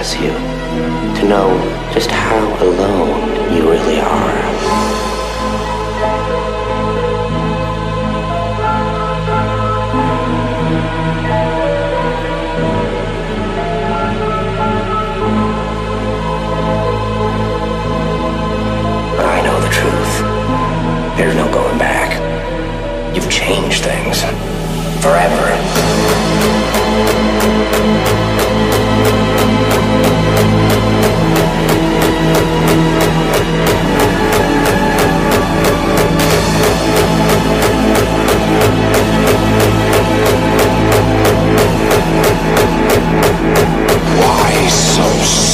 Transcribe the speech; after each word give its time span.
you. 0.00 0.30
To 0.30 1.28
know 1.28 1.48
just 1.92 2.10
how 2.10 2.38
alone 2.64 3.52
you 3.54 3.70
really 3.70 4.00
are. 4.00 4.40
I 19.20 19.42
know 19.44 19.60
the 19.60 19.68
truth. 19.68 21.18
There's 21.18 21.36
no 21.36 21.52
going 21.52 21.78
back. 21.78 22.16
You've 23.14 23.28
changed 23.28 23.84
things. 23.84 24.22
Forever. 25.02 25.50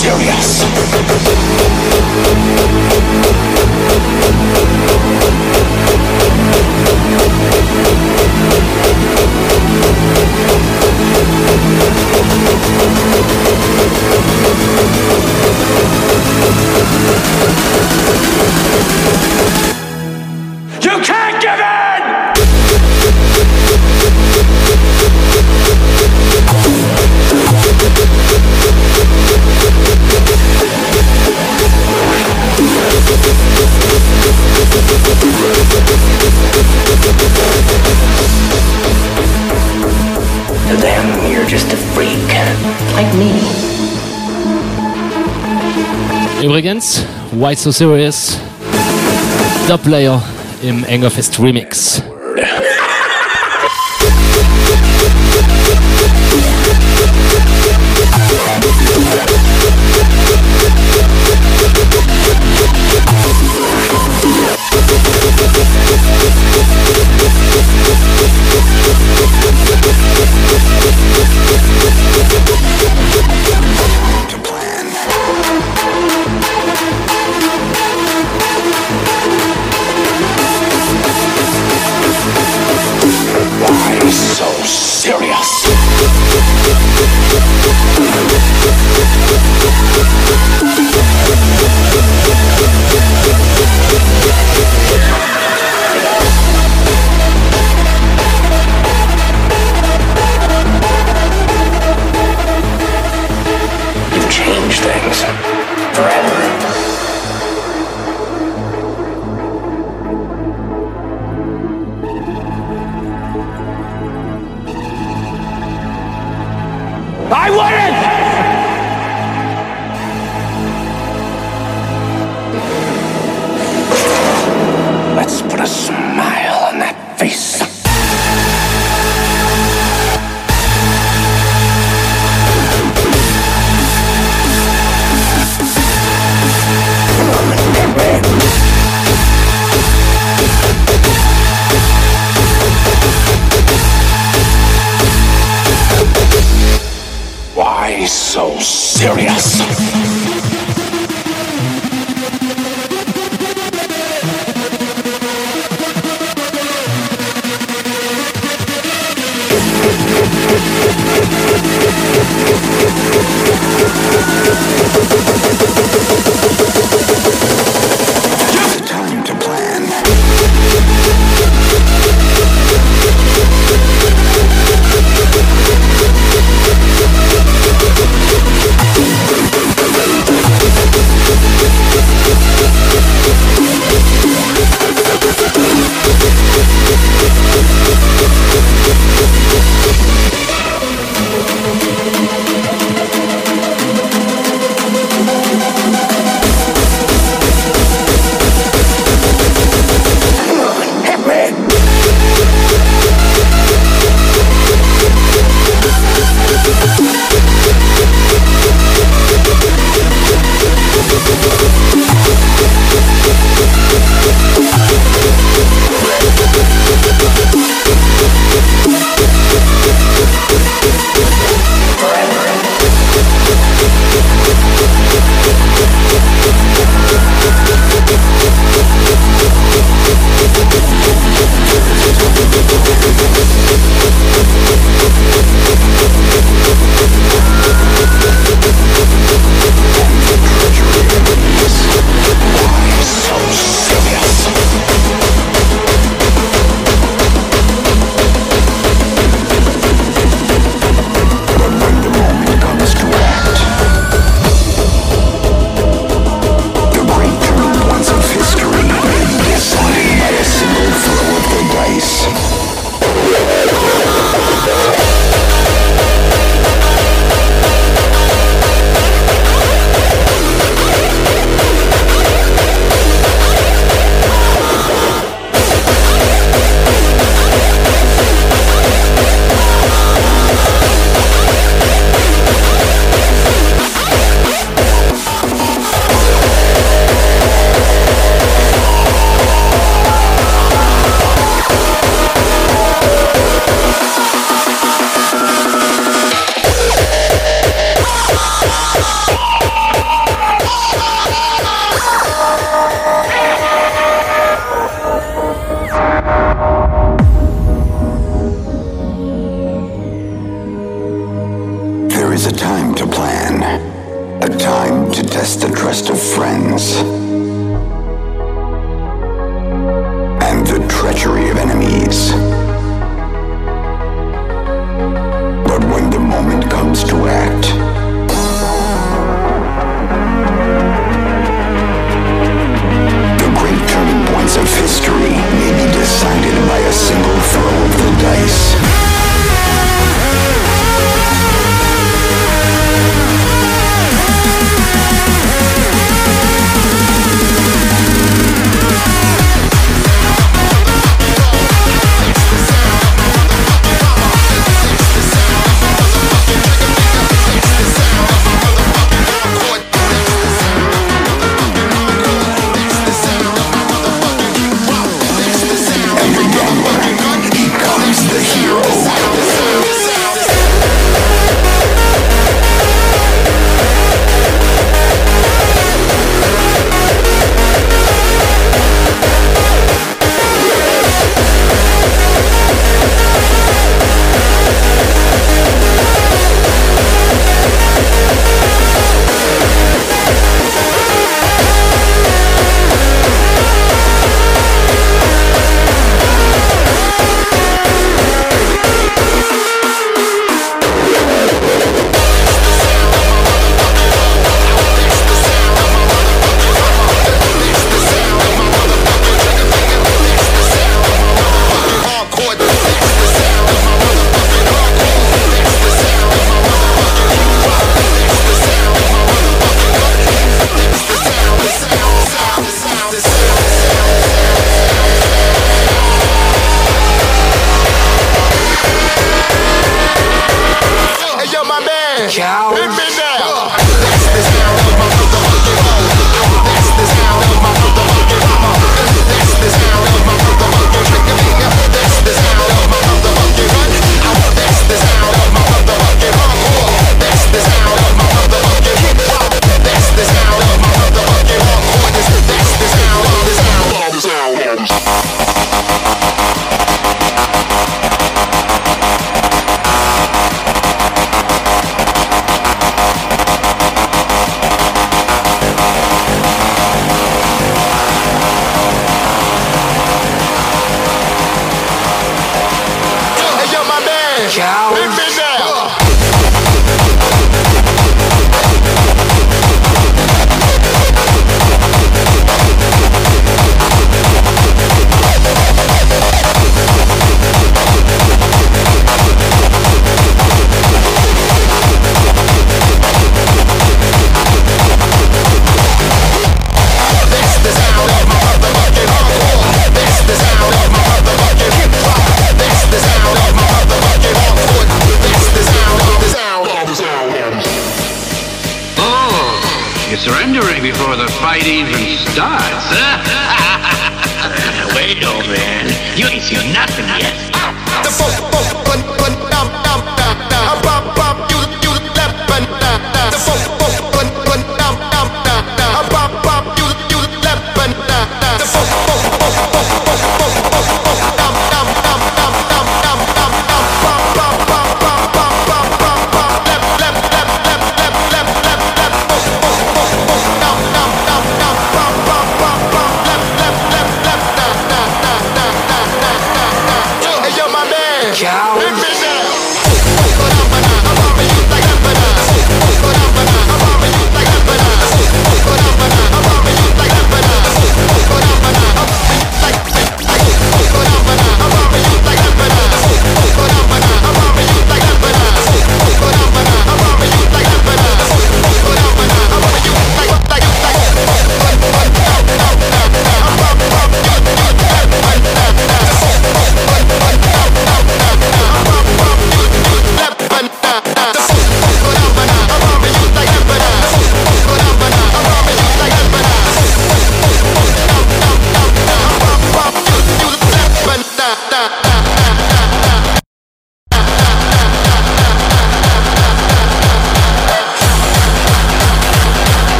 Serious? 0.00 0.60
You 20.82 20.98
can't 21.02 21.40
give 21.42 21.60
in! 21.60 22.00
To 40.68 40.76
them, 40.76 41.30
you're 41.30 41.46
just 41.46 41.72
a 41.72 41.76
freak. 41.94 42.18
Like 42.94 43.12
me. 43.14 43.32
Übrigens, 46.42 47.04
Why 47.32 47.54
So 47.54 47.70
Serious, 47.70 48.38
Dubplayer 49.68 50.22
im 50.62 50.84
Angerfist 50.84 51.38
Remix. 51.38 52.02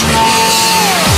Música 0.00 1.11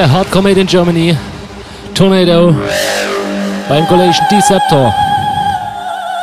der 0.00 0.10
Hardcore 0.10 0.42
Made 0.42 0.58
in 0.58 0.66
Germany 0.66 1.14
Tornado 1.94 2.56
beim 3.68 3.86
Collation 3.86 4.26
Deceptor. 4.30 4.94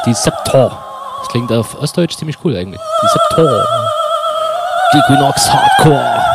Deceptor. 0.04 0.72
Das 1.20 1.28
klingt 1.28 1.52
auf 1.52 1.80
Ostdeutsch 1.80 2.18
ziemlich 2.18 2.38
cool 2.44 2.56
eigentlich. 2.56 2.82
Deceptor. 3.04 3.64
Equinox 4.94 5.54
Hardcore. 5.54 6.27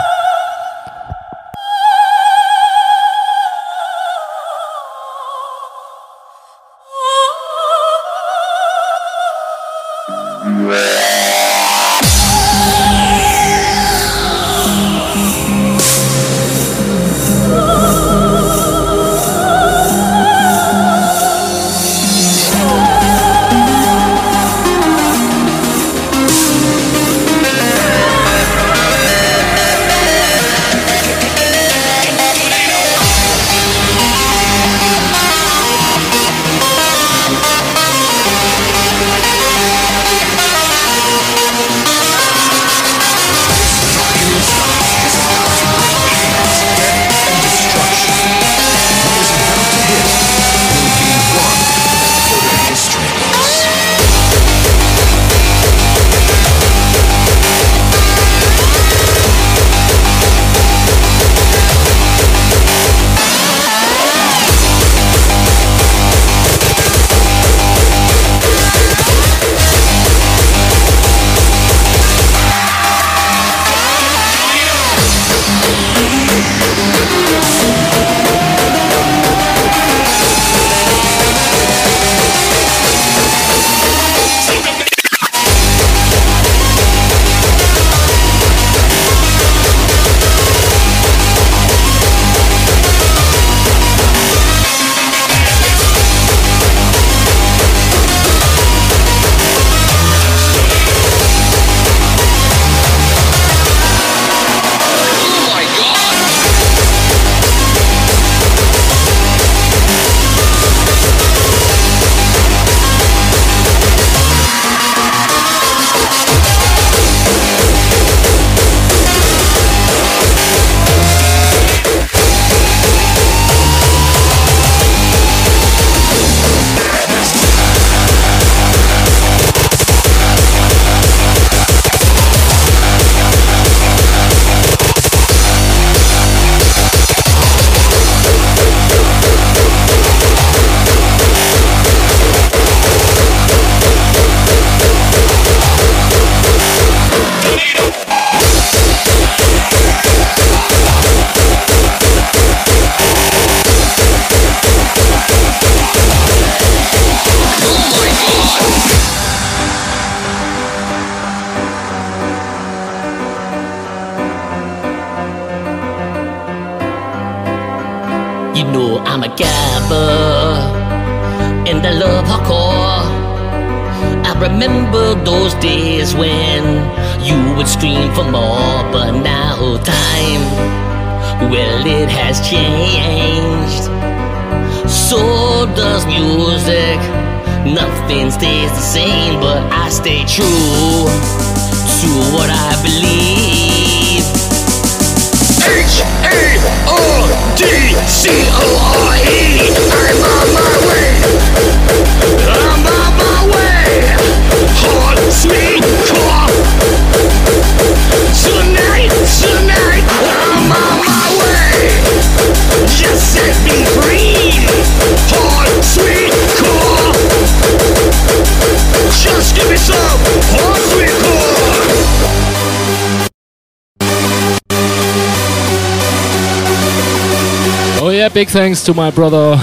Big 228.34 228.48
thanks 228.48 228.82
to 228.82 228.94
my 228.94 229.10
brother 229.10 229.56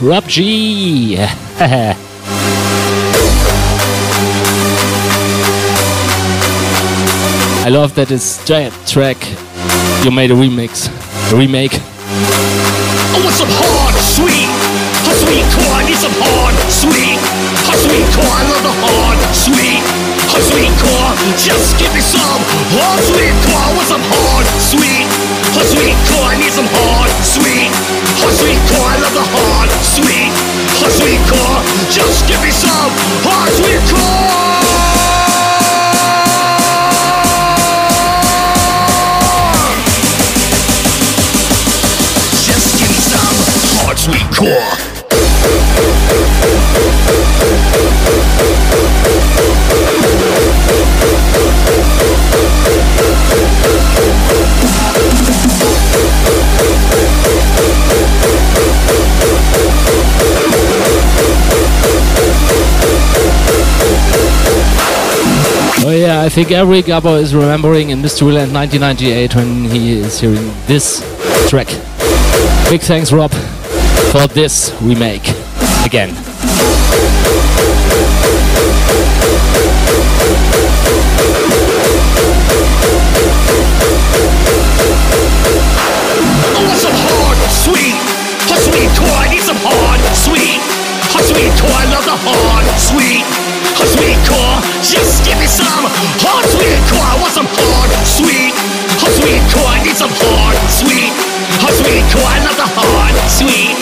Rob 0.00 0.24
G. 0.24 1.16
I 1.18 1.94
love 7.68 7.94
that 7.96 8.08
this 8.08 8.42
giant 8.44 8.72
track 8.86 9.18
you 10.04 10.10
made 10.10 10.30
a 10.30 10.34
remix, 10.34 10.88
a 11.32 11.36
remake. 11.36 11.72
I 11.72 11.78
want 13.24 13.36
some 13.36 13.48
hard, 13.48 13.94
sweet, 13.96 14.48
hot 15.04 15.16
sweet 15.16 15.44
core. 15.56 15.72
I 15.72 15.84
need 15.88 15.96
some 15.96 16.12
hard, 16.20 16.52
sweet, 16.68 17.16
hot 17.64 17.80
sweet 17.80 18.04
core. 18.12 18.36
I 18.36 18.44
love 18.52 18.64
the 18.68 18.74
hard, 18.84 19.16
sweet, 19.32 19.80
hot 20.28 20.44
sweet 20.44 20.72
core. 20.76 21.12
Just 21.40 21.80
give 21.80 21.88
me 21.96 22.04
some 22.04 22.40
hard, 22.76 23.00
sweet 23.04 23.32
core. 23.48 23.64
I 23.64 23.72
want 23.72 23.88
some 23.88 24.04
hard, 24.12 24.44
sweet, 24.60 25.08
hot 25.56 25.64
sweet 25.72 25.96
core. 26.12 26.28
I 26.28 26.36
need 26.36 26.52
some 26.52 26.68
hard, 26.68 27.08
sweet, 27.24 27.72
sweet 28.32 28.60
core. 28.70 28.88
I 28.88 28.96
love 29.00 29.14
the 29.14 29.26
hard, 29.26 29.70
sweet, 29.82 30.32
hot 30.80 30.92
sweet 30.92 31.20
core. 31.28 31.60
Just 31.90 32.26
give 32.28 32.40
me 32.40 32.50
some 32.50 32.92
hard, 33.24 33.52
sweet 33.52 33.82
core. 33.90 34.54
Just 42.44 42.78
give 42.78 42.90
me 42.90 43.00
some 43.02 43.36
hard, 43.82 43.98
sweet 43.98 44.28
core. 44.32 44.83
Oh 65.86 65.90
yeah, 65.90 66.22
I 66.22 66.30
think 66.30 66.50
every 66.50 66.80
Gabber 66.80 67.20
is 67.20 67.34
remembering 67.34 67.90
in 67.90 68.00
Mysteryland 68.00 68.54
1998 68.54 69.34
when 69.34 69.64
he 69.64 69.98
is 69.98 70.18
hearing 70.18 70.50
this 70.64 71.04
track. 71.50 71.66
Big 72.70 72.80
thanks, 72.80 73.12
Rob, 73.12 73.30
for 74.08 74.26
this 74.28 74.72
remake 74.80 75.28
again. 75.84 76.16
Oh, 86.56 86.72
hard, 89.60 90.00
sweet, 90.16 90.64
hot 91.12 91.24
sweet. 91.28 91.52
I 91.52 91.84
love 91.92 92.06
the 92.08 92.16
hard, 92.24 92.64
sweet, 92.80 93.20
hot 93.76 93.88
sweet 93.92 94.16
core. 94.26 94.43
Give 95.24 95.40
me 95.40 95.48
some 95.48 95.88
hard, 96.20 96.44
sweet 96.52 96.76
core. 96.92 97.00
I 97.00 97.16
want 97.16 97.32
some 97.32 97.48
hard, 97.48 97.88
sweet, 98.04 98.52
hot 99.00 99.08
sweet 99.16 99.40
core. 99.48 99.64
I 99.72 99.80
need 99.80 99.96
some 99.96 100.12
hard, 100.12 100.52
sweet, 100.68 101.08
hot 101.64 101.72
sweet. 101.80 102.04
I 102.04 102.44
love 102.44 102.60
the 102.60 102.68
hard, 102.68 103.16
sweet, 103.32 103.72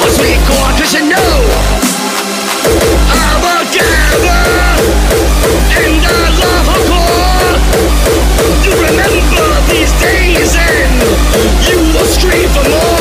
hot 0.00 0.12
sweet 0.16 0.40
core. 0.48 0.72
Cause 0.80 0.96
you 0.96 1.04
know 1.04 1.32
I'm 3.12 3.44
a 3.44 3.56
gambler 3.68 4.48
and 5.84 6.00
I 6.00 6.32
love 6.40 6.64
a 6.64 6.78
core. 6.88 7.60
You 8.64 8.72
remember 8.72 9.52
these 9.68 9.92
days 10.00 10.56
and 10.56 10.96
you 11.68 11.76
will 11.92 12.08
scream 12.08 12.48
for 12.56 12.64
more, 12.72 12.95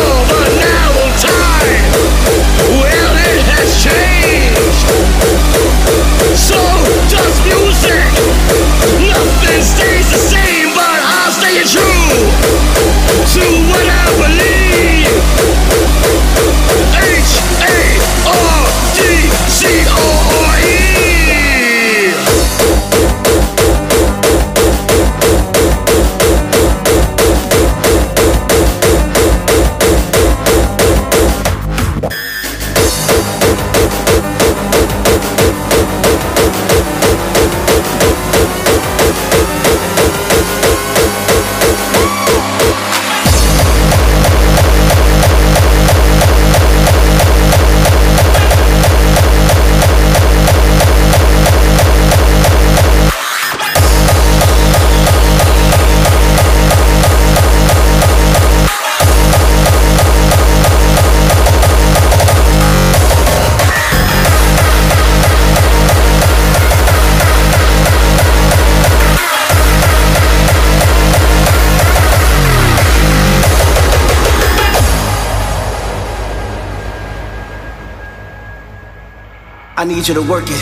need 80.05 80.13
you 80.13 80.21
to 80.21 80.29
work 80.29 80.45
it. 80.45 80.61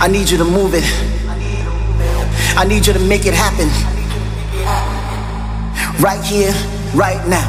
I 0.00 0.08
need 0.10 0.28
you 0.28 0.36
to 0.36 0.44
move 0.44 0.74
it. 0.74 0.82
I 2.58 2.64
need 2.66 2.84
you 2.84 2.92
to 2.92 2.98
make 2.98 3.24
it 3.24 3.34
happen. 3.34 3.68
Right 6.02 6.24
here, 6.24 6.50
right 6.92 7.22
now. 7.28 7.46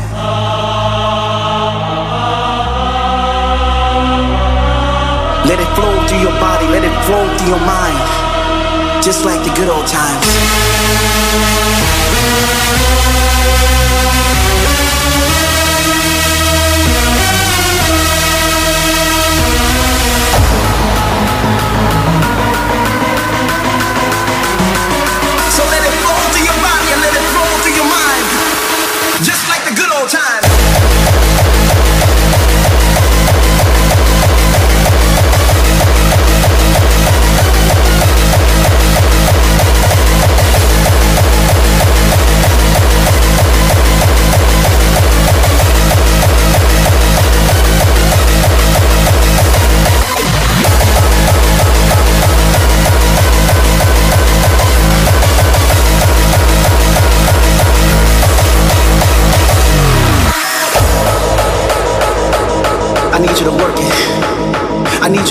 Let 5.47 5.59
it 5.59 5.69
flow 5.73 6.05
through 6.05 6.19
your 6.19 6.37
body, 6.39 6.67
let 6.67 6.83
it 6.83 6.93
flow 7.07 7.25
through 7.37 7.47
your 7.47 7.65
mind. 7.65 9.03
Just 9.03 9.25
like 9.25 9.43
the 9.43 9.53
good 9.55 9.69
old 9.69 9.87
times. 9.87 11.52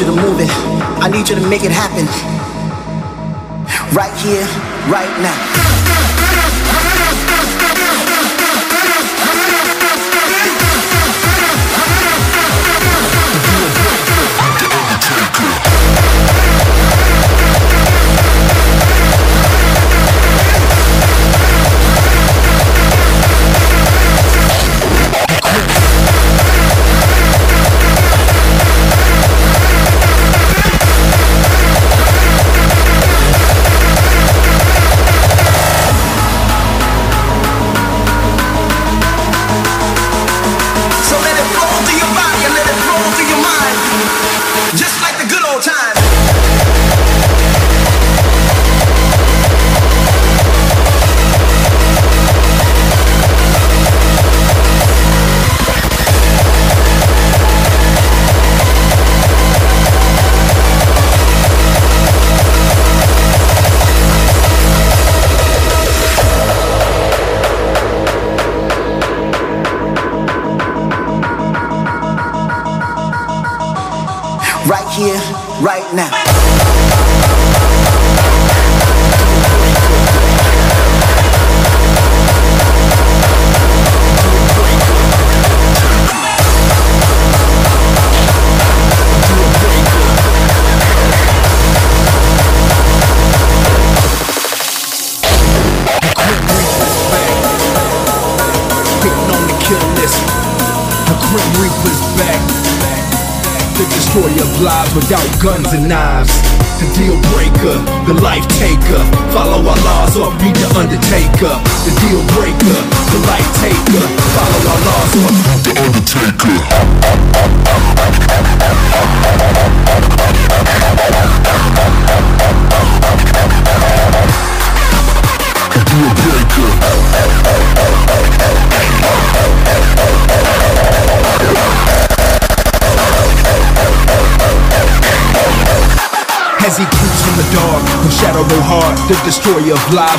You 0.02 0.16
to 0.16 0.22
move 0.22 0.40
it. 0.40 0.50
I 1.00 1.08
need 1.08 1.28
you 1.28 1.36
to 1.36 1.48
make 1.48 1.62
it 1.62 1.70
happen. 1.70 2.06
Right 3.94 4.12
here, 4.20 4.44
right 4.90 5.10
now. 5.22 5.71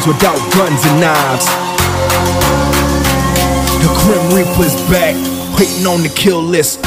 Lives 0.04 0.08
without 0.08 0.38
guns 0.54 0.86
and 0.86 1.02
knives. 1.02 1.46
The 3.80 3.90
Grim 4.00 4.36
Reaper's 4.36 4.76
back, 4.90 5.16
waiting 5.60 5.88
on 5.88 6.04
the 6.04 6.10
kill 6.16 6.42
list 6.42 6.83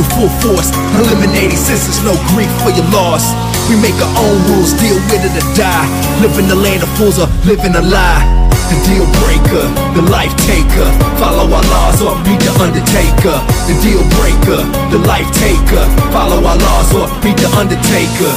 with 0.00 0.08
full 0.16 0.32
force, 0.40 0.72
eliminating 0.96 1.60
senses, 1.60 2.00
no 2.00 2.16
grief 2.32 2.48
for 2.64 2.72
your 2.72 2.88
loss. 2.88 3.28
We 3.68 3.76
make 3.76 3.94
our 4.00 4.12
own 4.16 4.38
rules, 4.48 4.72
deal 4.80 4.96
with 5.12 5.20
it 5.20 5.36
or 5.36 5.46
die. 5.52 5.86
Live 6.24 6.40
in 6.40 6.48
the 6.48 6.56
land 6.56 6.82
of 6.82 6.88
fools 6.96 7.20
or 7.20 7.28
live 7.44 7.60
in 7.68 7.76
a 7.76 7.84
lie 7.84 8.24
the 8.70 8.78
deal 8.86 9.06
breaker, 9.26 9.66
the 9.98 10.04
life 10.14 10.30
taker. 10.46 10.86
Follow 11.18 11.42
our 11.42 11.66
laws 11.74 11.98
or 12.06 12.14
meet 12.22 12.38
the 12.38 12.54
undertaker. 12.62 13.34
The 13.66 13.74
deal 13.82 13.98
breaker, 14.14 14.62
the 14.94 15.02
life 15.10 15.26
taker. 15.34 15.82
Follow 16.14 16.38
our 16.38 16.54
laws 16.54 16.94
or 16.94 17.10
meet 17.26 17.34
the 17.34 17.50
undertaker. 17.58 18.30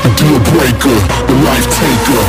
The 0.00 0.10
deal 0.16 0.40
breaker, 0.56 0.96
the 1.28 1.36
life 1.44 1.68
taker. 1.68 2.22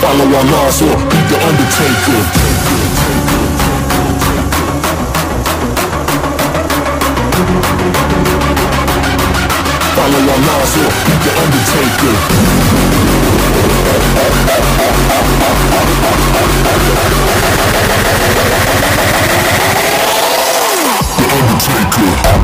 Follow 0.00 0.24
our 0.24 0.46
laws 0.48 0.80
or 0.80 0.96
meet 0.96 1.26
the 1.28 1.38
undertaker. 1.44 3.03
Follow 7.34 7.50
our 10.22 10.38
laws 10.46 10.72
or 10.78 10.90
beat 11.04 11.20
the 11.24 11.32
Undertaker 11.42 12.14
The 21.16 21.26
Undertaker 21.34 22.34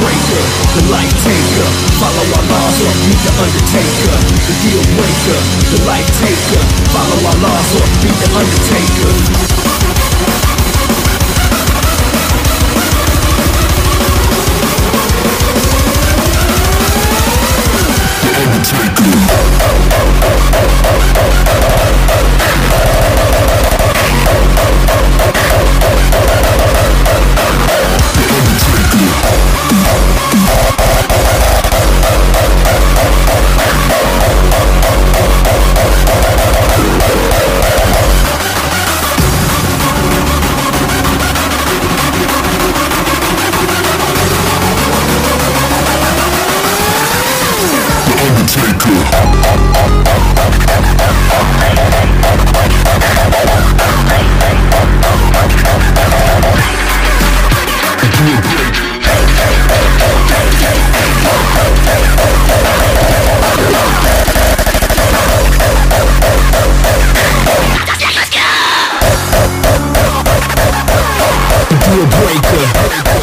the 0.00 0.82
life 0.90 1.12
taker. 1.24 1.68
Follow 2.00 2.24
our 2.24 2.44
laws 2.48 2.80
or 2.80 2.92
meet 3.04 3.20
the 3.20 3.32
undertaker. 3.36 4.16
The 4.48 4.54
deal 4.64 4.82
breaker, 4.96 5.38
the 5.76 5.84
life 5.84 6.08
taker. 6.16 6.62
Follow 6.88 7.20
our 7.28 7.36
laws 7.44 7.70
or 7.76 7.86
meet 8.00 8.16
the 8.16 8.28
undertaker. 8.38 9.59
deal 71.78 72.06
breaker. 72.06 73.19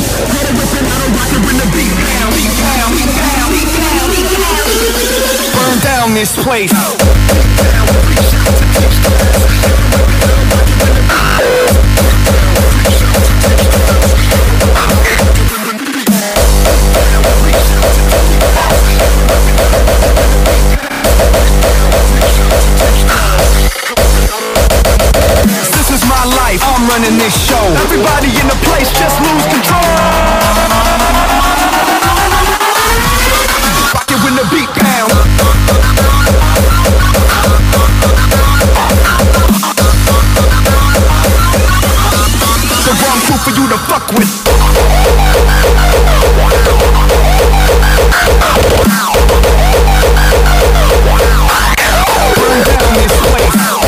I 0.00 0.40
the 1.60 1.68
beat 1.76 1.92
beat 1.92 2.48
beat 2.96 3.12
beat 3.12 4.94
beat. 4.96 5.52
Burn 5.54 5.78
down 5.80 6.14
this 6.14 6.32
place. 6.36 6.72
I'm 26.80 26.88
running 26.88 27.18
this 27.18 27.36
show. 27.46 27.60
Everybody 27.84 28.28
in 28.40 28.48
the 28.48 28.56
place 28.64 28.88
just 28.88 29.20
lose 29.20 29.44
control. 29.52 29.84
Rock 33.92 34.08
it 34.08 34.16
when 34.24 34.34
the 34.34 34.48
beat 34.48 34.70
pound. 34.80 35.12
The 42.86 42.92
wrong 42.96 43.20
crew 43.28 43.36
for 43.44 43.52
you 43.60 43.68
to 43.68 43.76
fuck 43.84 44.08
with. 44.16 44.32
Burn 52.40 52.62
down 52.64 52.94
this 52.94 53.12
place. 53.28 53.79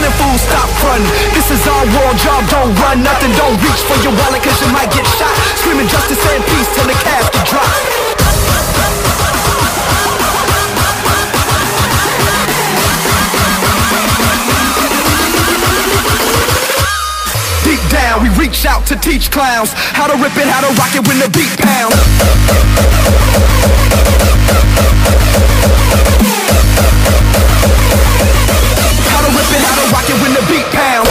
running, 0.00 0.16
fool, 0.16 0.38
stop 0.38 0.68
running. 0.84 1.08
This 1.36 1.50
is 1.50 1.66
our 1.68 1.84
world, 1.84 2.16
y'all 2.24 2.46
don't 2.48 2.72
run 2.80 3.02
nothing. 3.02 3.32
Don't 3.36 3.60
reach 3.60 3.82
for 3.84 3.96
your 4.00 4.12
wallet 4.16 4.42
cause 4.42 4.58
you 4.64 4.72
might 4.72 4.90
get 4.92 5.04
shot. 5.20 5.36
Screaming 5.60 5.88
justice 5.88 6.24
and 6.24 6.44
peace 6.44 6.68
till 6.74 6.86
the 6.88 6.94
casket 7.04 7.46
drops 7.48 7.80
down 17.88 18.20
We 18.22 18.28
reach 18.38 18.66
out 18.66 18.86
to 18.86 18.94
teach 18.94 19.32
clowns 19.32 19.72
How 19.72 20.06
to 20.06 20.14
rip 20.22 20.36
it, 20.36 20.46
how 20.46 20.60
to 20.60 20.68
rock 20.78 20.94
it 20.94 21.04
when 21.08 21.18
the 21.18 21.28
beat 21.34 21.58
pounds 21.58 21.96
how 29.62 29.74
to 29.74 29.84
rock 29.92 30.08
it 30.08 30.16
when 30.22 30.32
the 30.32 30.42
beat 30.48 30.66
pound. 30.72 31.08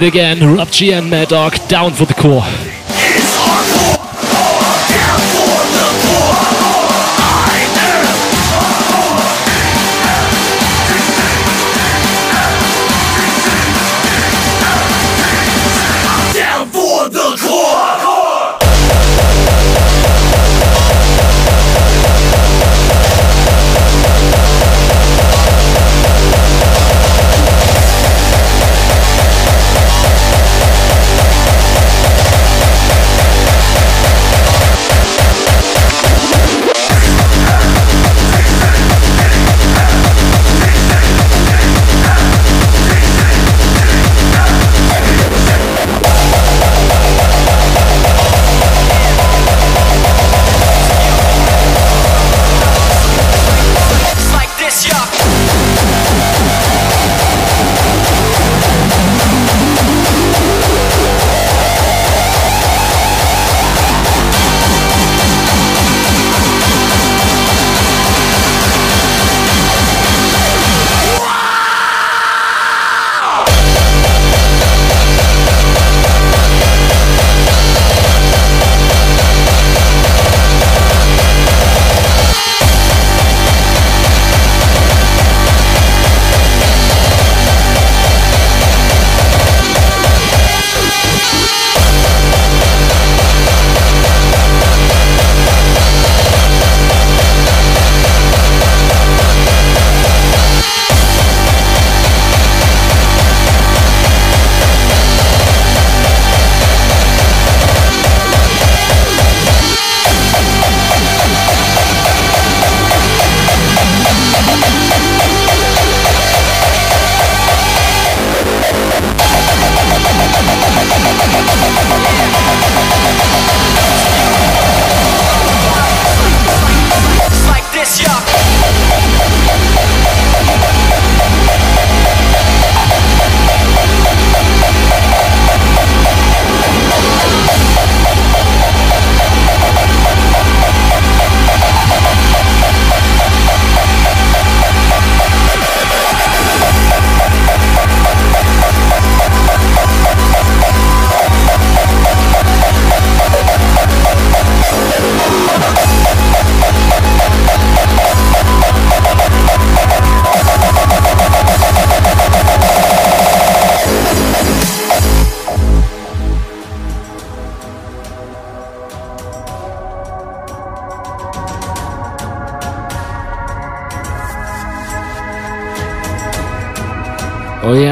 And 0.00 0.08
again, 0.08 0.56
Rob 0.56 0.70
and 0.80 1.10
Mad 1.10 1.28
Dog 1.28 1.68
down 1.68 1.92
for 1.92 2.06
the 2.06 2.14
core. 2.14 2.69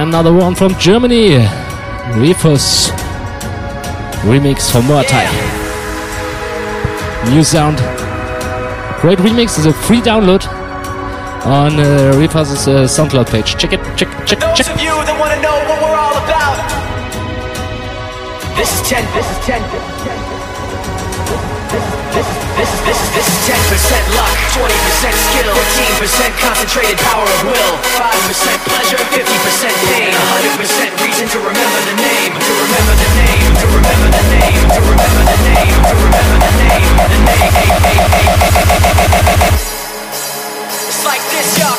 Another 0.09 0.33
one 0.33 0.55
from 0.55 0.75
Germany. 0.79 1.37
Reefers 2.17 2.89
remix 4.25 4.71
for 4.73 4.81
Murtai. 4.81 5.27
New 7.31 7.45
sound. 7.45 7.77
Great 9.03 9.19
remix 9.19 9.59
is 9.59 9.67
a 9.67 9.73
free 9.73 10.01
download 10.01 10.47
on 11.45 11.79
uh, 11.79 12.17
Reefers' 12.17 12.67
uh, 12.67 12.85
SoundCloud 12.85 13.29
page. 13.31 13.57
Check 13.57 13.75
it, 13.75 13.81
check, 13.99 14.09
check, 14.27 14.41
Those 14.41 14.57
check. 14.57 14.75
of 14.75 14.81
you 14.81 14.95
that 15.05 15.17
want 15.21 15.35
to 15.35 15.41
know 15.43 15.57
what 15.69 15.79
we're 15.83 16.01
all 16.05 16.17
about. 16.25 16.57
This 18.57 18.73
is 18.81 18.89
10, 18.89 19.05
this 19.15 19.31
is 19.31 19.39
10, 19.45 19.63
this 19.71 19.83
is 19.83 20.03
10. 20.05 20.28
This, 22.59 22.75
this, 22.83 22.91
this, 22.91 22.99
this 23.15 23.23
is 23.23 23.39
10% 23.55 24.19
luck, 24.19 24.35
20% 24.59 24.67
skill, 25.15 25.55
15% 25.55 26.43
concentrated 26.43 26.99
power 27.07 27.23
of 27.23 27.47
will, 27.47 27.79
5% 27.95 28.11
pleasure, 28.67 28.99
50% 28.99 29.71
pain, 29.87 30.11
100% 30.11 30.91
reason 31.07 31.31
to 31.31 31.39
remember 31.39 31.81
the 31.87 31.95
name, 32.03 32.35
to 32.35 32.53
remember 32.59 32.99
the 32.99 33.15
name, 33.15 33.55
to 33.63 33.67
remember 33.79 34.11
the 34.11 34.27
name, 34.35 34.59
to 34.75 34.83
remember 34.91 35.23
the 35.23 35.39
name, 35.55 35.71
to 35.87 35.95
remember 36.03 36.35
the 36.43 36.51
name, 36.67 36.99
the 36.99 37.23
name. 37.31 37.55
It's 40.83 41.07
like 41.07 41.23
this, 41.31 41.63
y'all. 41.63 41.79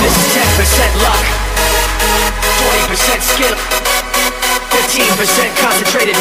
This 0.00 0.16
is 0.16 0.26
10% 0.34 1.02
luck, 1.02 1.26
20% 2.88 3.22
skill, 3.22 3.79
15% 4.90 5.56
concentrated 5.62 6.16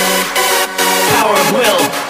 power 1.10 1.34
of 1.34 1.54
will. 1.54 2.09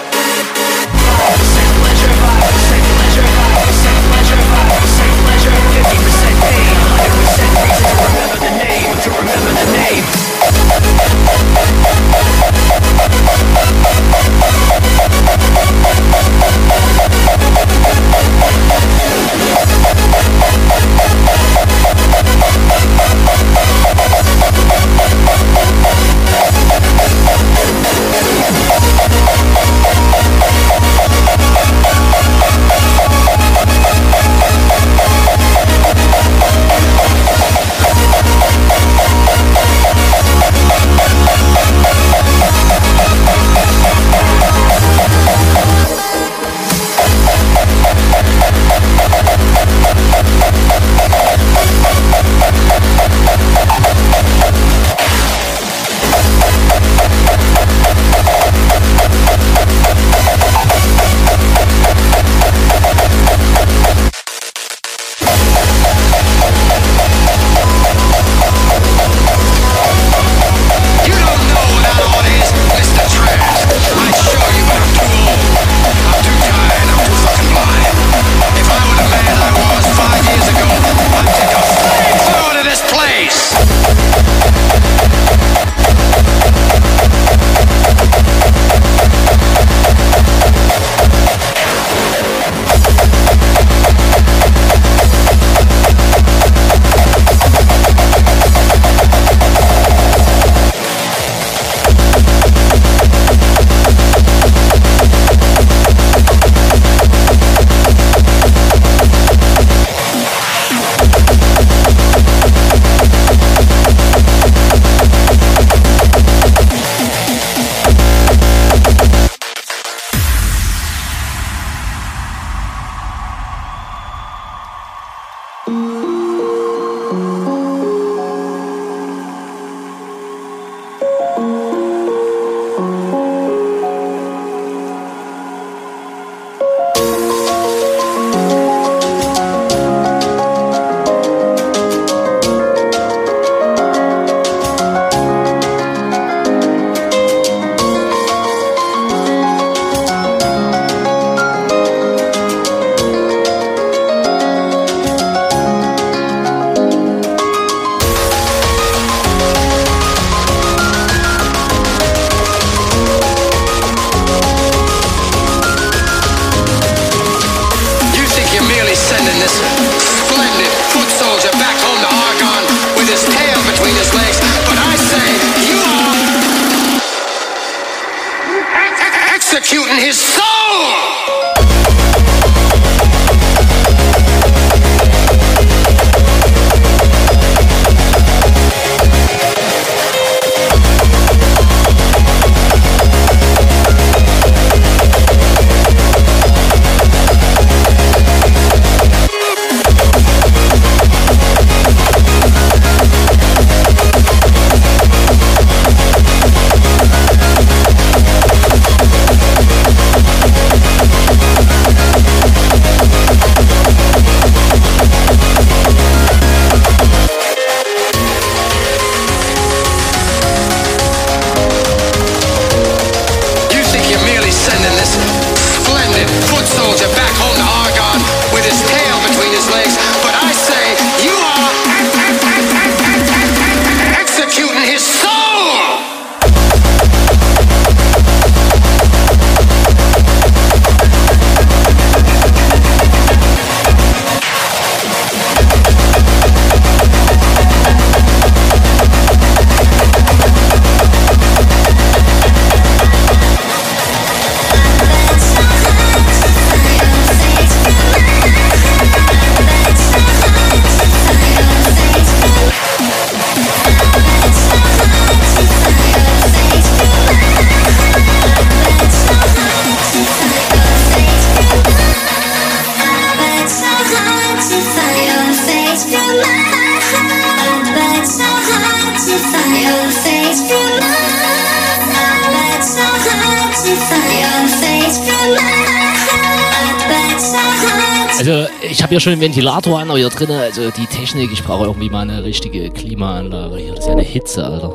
Hier 290.20 290.28
drinnen, 290.28 290.60
also 290.60 290.90
die 290.90 291.06
Technik, 291.06 291.50
ich 291.50 291.64
brauche 291.64 291.84
irgendwie 291.86 292.10
mal 292.10 292.20
eine 292.20 292.44
richtige 292.44 292.90
Klimaanlage. 292.90 293.76
Hier, 293.76 293.94
das 293.94 294.00
ist 294.00 294.06
ja 294.06 294.12
eine 294.12 294.22
Hitze, 294.22 294.62
Alter. 294.62 294.92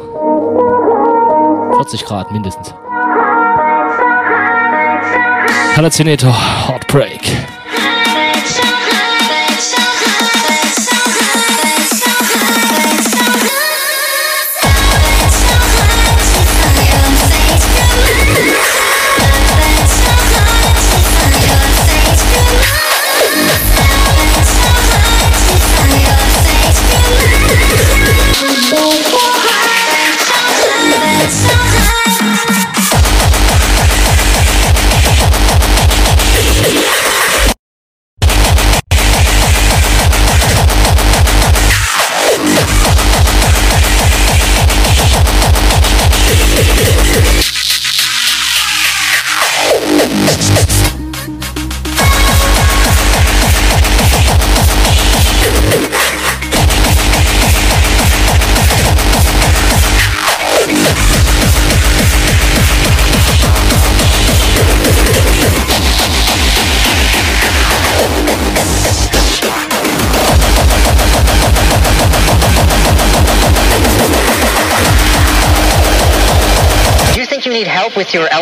40 1.77 2.05
Grad 2.05 2.31
mindestens. 2.31 2.75
Halluzinator, 5.75 6.31
Heartbreak. 6.67 7.21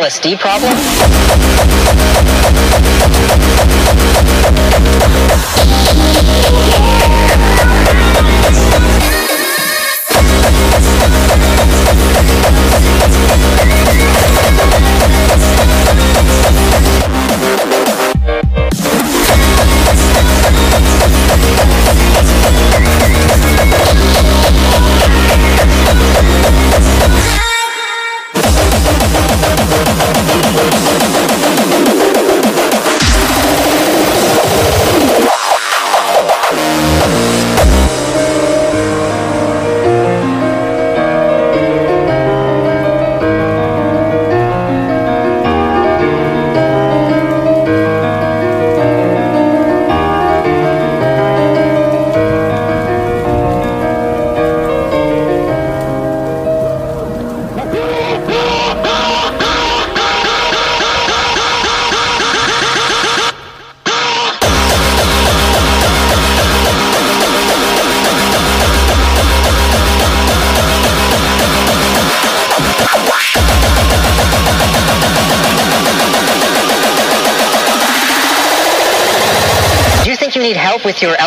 LSD 0.04 0.38
problem? 0.38 1.43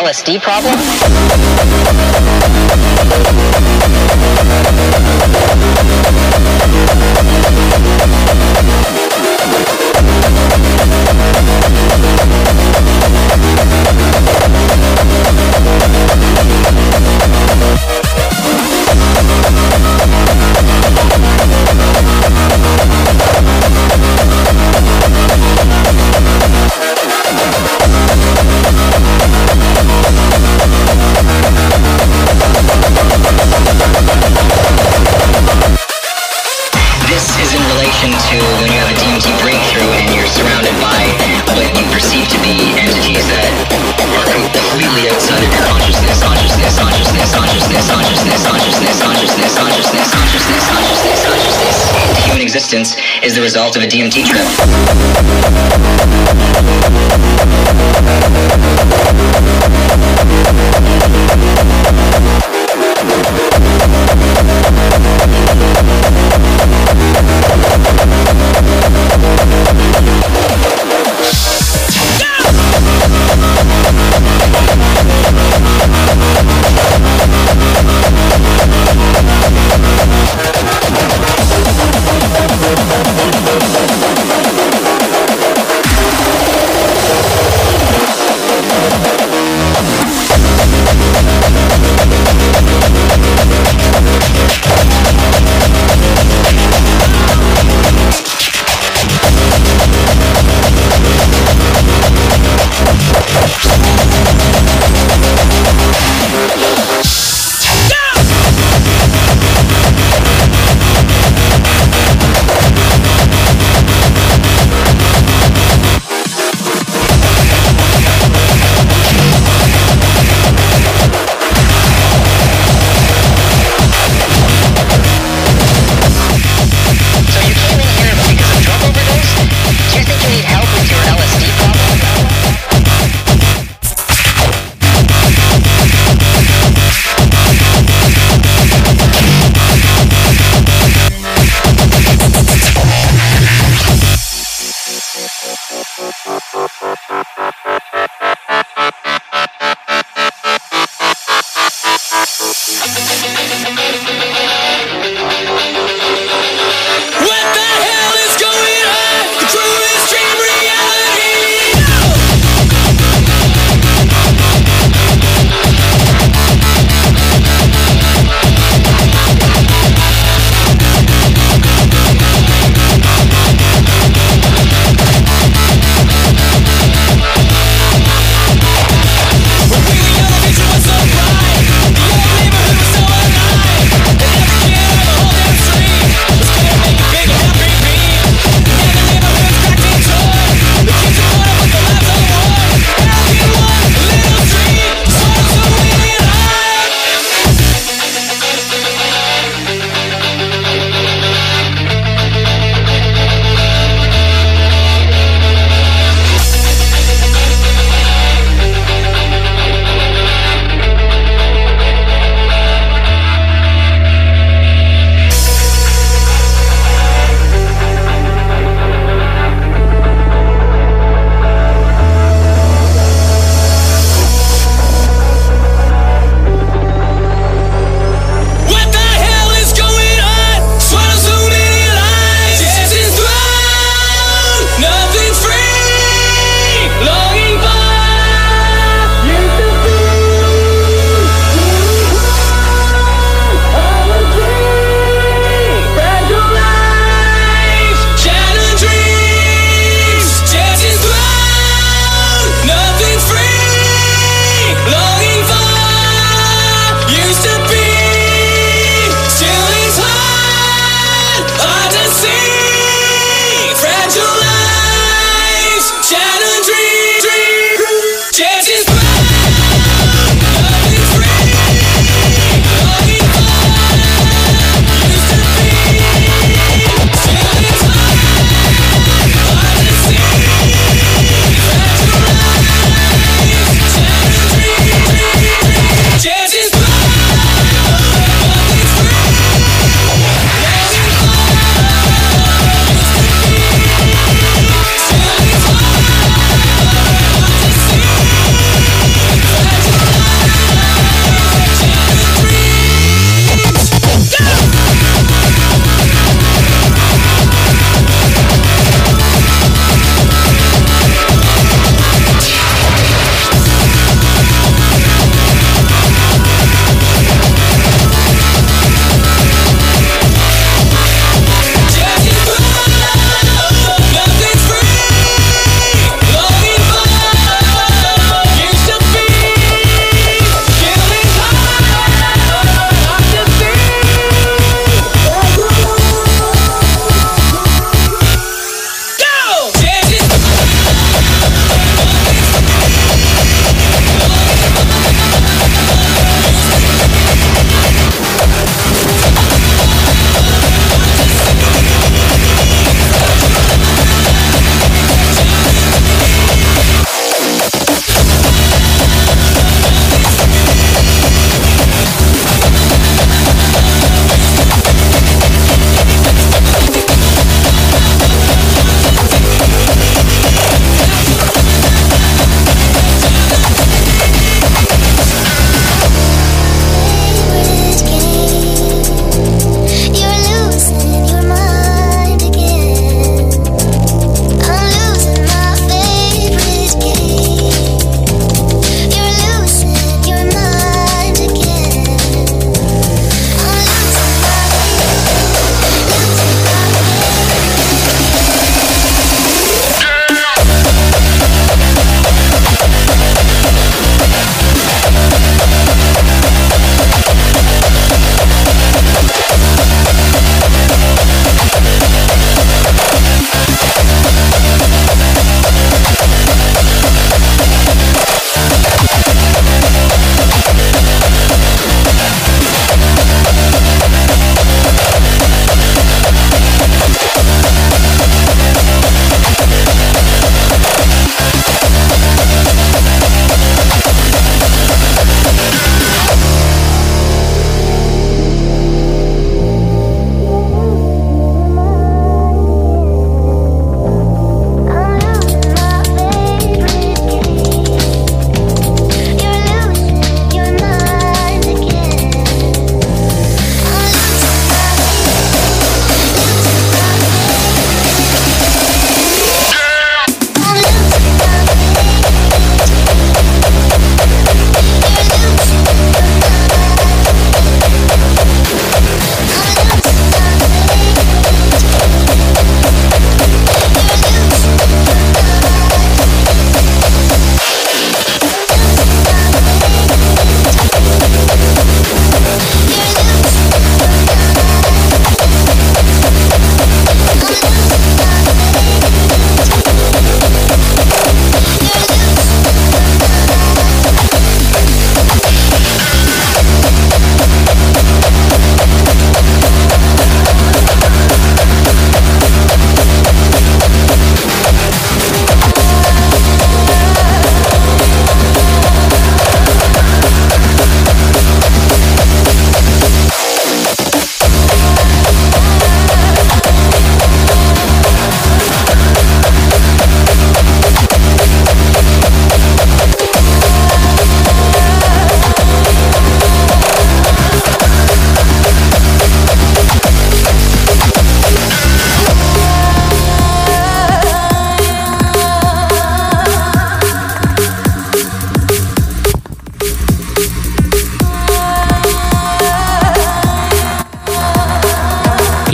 LSD 0.07 0.39
problem? 0.39 1.26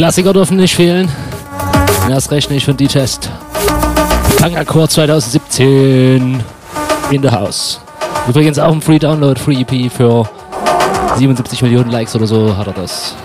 Klassiker 0.03 0.33
dürfen 0.33 0.57
nicht 0.57 0.75
fehlen. 0.75 1.09
Das 2.09 2.29
rechne 2.29 2.57
ich 2.57 2.65
von 2.65 2.75
D-Test. 2.75 3.29
Fangakkord 4.37 4.91
2017 4.91 6.43
in 7.09 7.21
the 7.21 7.29
House. 7.29 7.79
Übrigens 8.27 8.59
auch 8.59 8.73
ein 8.73 8.81
Free 8.81 8.99
Download, 8.99 9.39
Free 9.39 9.61
EP 9.61 9.89
für 9.89 10.27
77 11.15 11.61
Millionen 11.61 11.89
Likes 11.89 12.13
oder 12.17 12.27
so 12.27 12.57
hat 12.57 12.67
er 12.67 12.73
das 12.73 13.15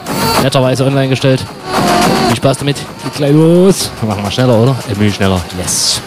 netterweise 0.40 0.84
online 0.84 1.08
gestellt. 1.08 1.44
Viel 2.28 2.36
Spaß 2.36 2.58
damit. 2.58 2.76
Geht 2.76 3.14
gleich 3.16 3.32
los. 3.32 3.90
Machen 4.06 4.22
wir 4.22 4.30
schneller, 4.30 4.56
oder? 4.56 4.76
Emil 4.88 5.12
schneller. 5.12 5.40
Yes. 5.58 6.00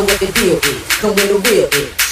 come 0.00 0.06
when 0.06 0.18
the 0.18 0.32
deal 0.32 0.56
is, 0.56 0.88
come 0.98 1.14
with 1.14 1.28
the 1.28 1.50
real 1.50 1.68
is. 1.74 2.09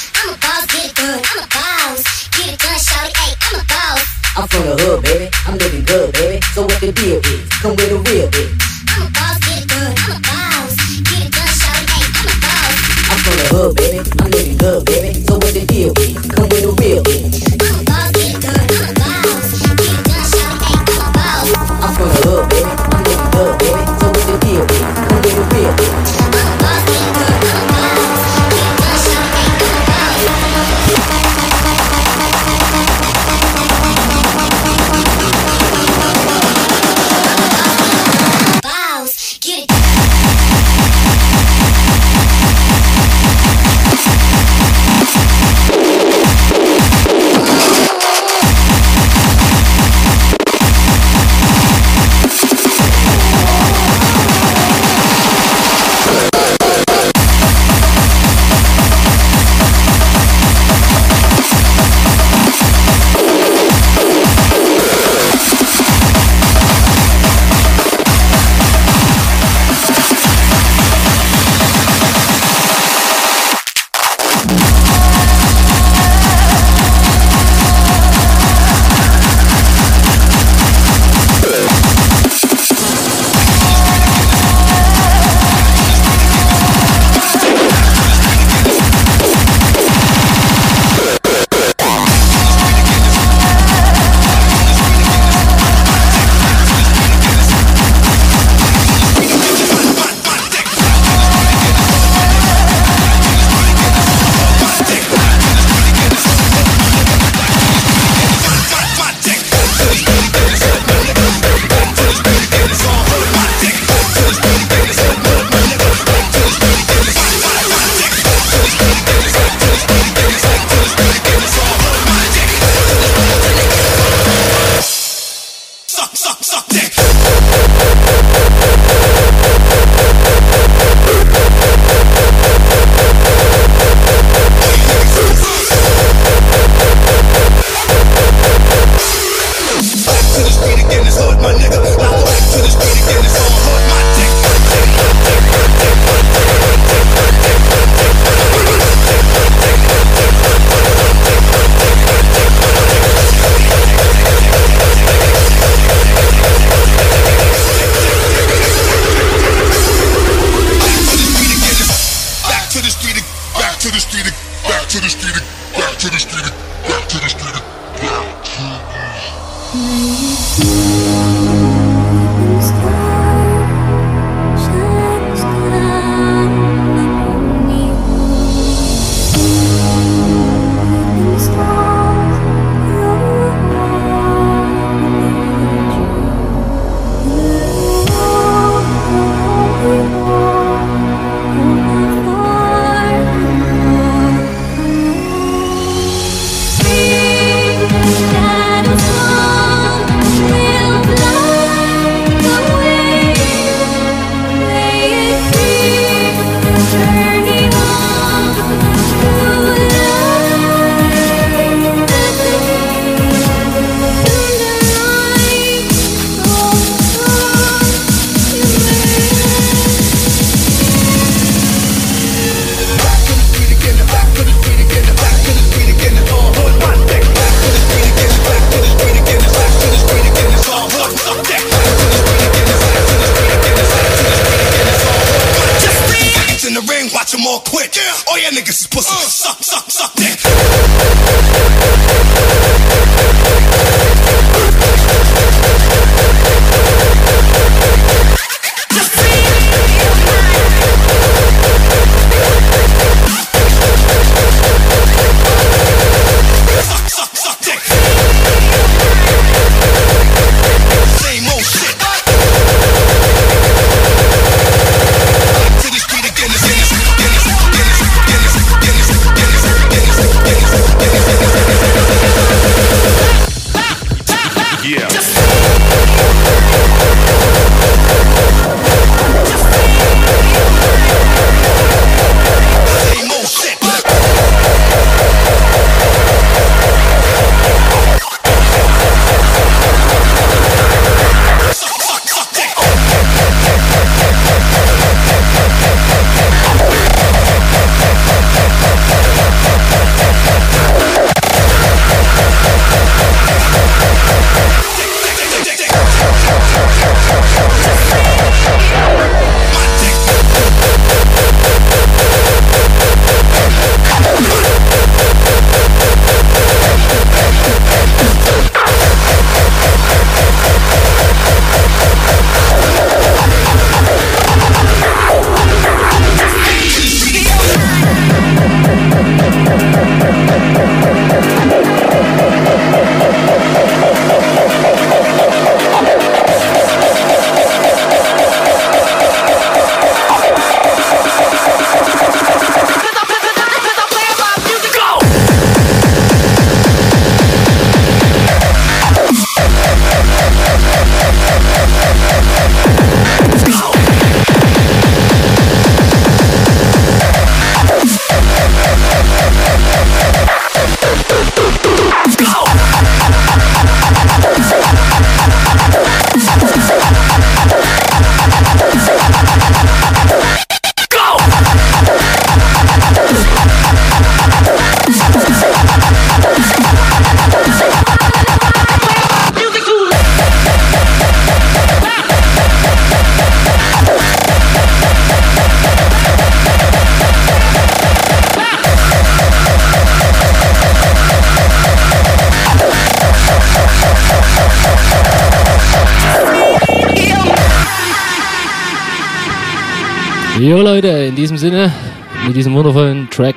Wundervollen 402.79 403.29
Track 403.29 403.57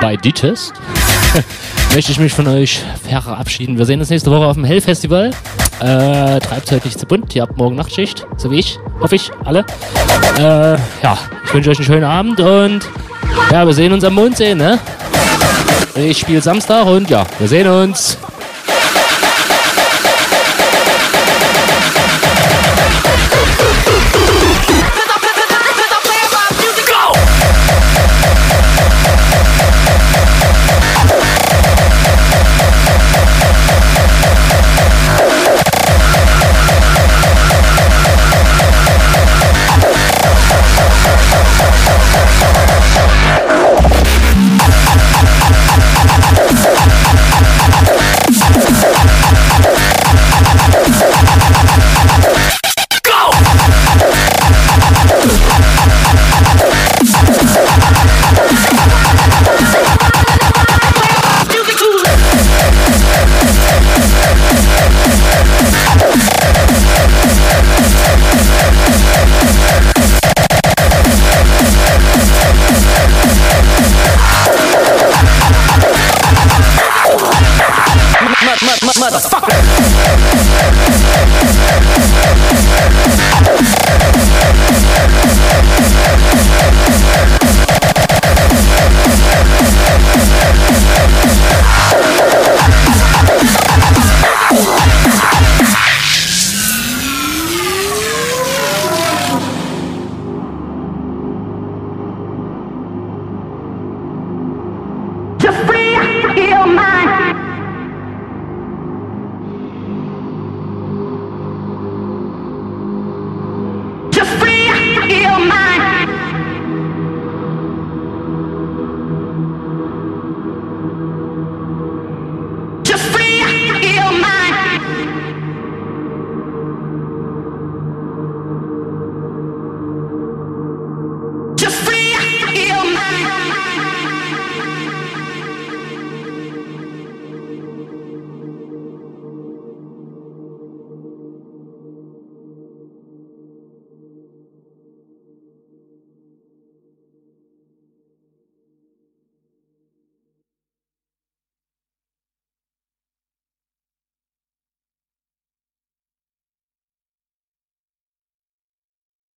bei 0.00 0.16
Ditest, 0.16 0.72
möchte 1.94 2.10
ich 2.10 2.18
mich 2.18 2.32
von 2.32 2.48
euch 2.48 2.82
verabschieden. 3.06 3.76
Wir 3.76 3.84
sehen 3.84 4.00
uns 4.00 4.08
nächste 4.08 4.30
Woche 4.30 4.46
auf 4.46 4.54
dem 4.54 4.64
Hell-Festival. 4.64 5.30
Äh, 5.80 6.40
treibt 6.40 6.72
heute 6.72 6.86
nicht 6.86 6.98
zu 6.98 7.04
bunt. 7.04 7.36
Ihr 7.36 7.42
habt 7.42 7.58
morgen 7.58 7.76
Nachtschicht, 7.76 8.26
so 8.38 8.50
wie 8.50 8.60
ich. 8.60 8.78
Hoffe 8.98 9.16
ich, 9.16 9.30
alle. 9.44 9.66
Äh, 10.38 10.78
ja, 11.02 11.18
ich 11.44 11.52
wünsche 11.52 11.68
euch 11.68 11.78
einen 11.80 11.86
schönen 11.86 12.04
Abend 12.04 12.40
und 12.40 12.88
ja, 13.50 13.66
wir 13.66 13.74
sehen 13.74 13.92
uns 13.92 14.04
am 14.04 14.14
Mondsee, 14.14 14.54
ne? 14.54 14.78
Ich 15.96 16.20
spiele 16.20 16.40
Samstag 16.40 16.86
und 16.86 17.10
ja, 17.10 17.26
wir 17.38 17.48
sehen 17.48 17.68
uns. 17.68 18.16